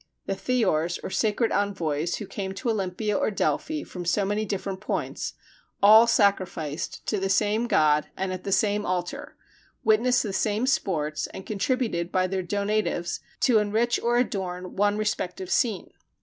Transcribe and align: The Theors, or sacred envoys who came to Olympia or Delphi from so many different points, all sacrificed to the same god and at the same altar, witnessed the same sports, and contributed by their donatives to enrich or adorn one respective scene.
The 0.25 0.33
Theors, 0.33 0.97
or 1.03 1.11
sacred 1.11 1.51
envoys 1.51 2.15
who 2.15 2.25
came 2.25 2.55
to 2.55 2.71
Olympia 2.71 3.15
or 3.15 3.29
Delphi 3.29 3.83
from 3.83 4.03
so 4.03 4.25
many 4.25 4.45
different 4.45 4.81
points, 4.81 5.33
all 5.79 6.07
sacrificed 6.07 7.05
to 7.05 7.19
the 7.19 7.29
same 7.29 7.67
god 7.67 8.07
and 8.17 8.33
at 8.33 8.43
the 8.43 8.51
same 8.51 8.83
altar, 8.83 9.35
witnessed 9.83 10.23
the 10.23 10.33
same 10.33 10.65
sports, 10.65 11.27
and 11.27 11.45
contributed 11.45 12.11
by 12.11 12.25
their 12.25 12.41
donatives 12.41 13.19
to 13.41 13.59
enrich 13.59 13.99
or 14.01 14.17
adorn 14.17 14.75
one 14.75 14.97
respective 14.97 15.51
scene. 15.51 15.91